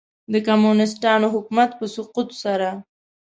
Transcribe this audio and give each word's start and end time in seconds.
د 0.33 0.33
کمونیسټانو 0.47 1.27
حکومت 1.35 1.69
په 1.79 1.85
سقوط 1.95 2.29
سره. 2.43 2.69